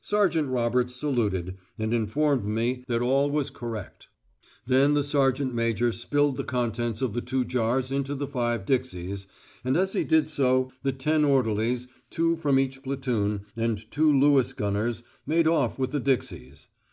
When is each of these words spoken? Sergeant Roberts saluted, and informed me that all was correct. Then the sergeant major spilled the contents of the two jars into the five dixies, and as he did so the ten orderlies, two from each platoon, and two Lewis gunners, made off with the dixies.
Sergeant 0.00 0.48
Roberts 0.48 0.92
saluted, 0.92 1.56
and 1.78 1.94
informed 1.94 2.44
me 2.44 2.82
that 2.88 3.00
all 3.00 3.30
was 3.30 3.48
correct. 3.48 4.08
Then 4.66 4.94
the 4.94 5.04
sergeant 5.04 5.54
major 5.54 5.92
spilled 5.92 6.36
the 6.36 6.42
contents 6.42 7.00
of 7.00 7.12
the 7.12 7.20
two 7.20 7.44
jars 7.44 7.92
into 7.92 8.16
the 8.16 8.26
five 8.26 8.64
dixies, 8.66 9.28
and 9.64 9.76
as 9.76 9.92
he 9.92 10.02
did 10.02 10.28
so 10.28 10.72
the 10.82 10.90
ten 10.90 11.24
orderlies, 11.24 11.86
two 12.10 12.34
from 12.34 12.58
each 12.58 12.82
platoon, 12.82 13.42
and 13.56 13.88
two 13.92 14.12
Lewis 14.12 14.52
gunners, 14.52 15.04
made 15.28 15.46
off 15.46 15.78
with 15.78 15.92
the 15.92 16.00
dixies. 16.00 16.66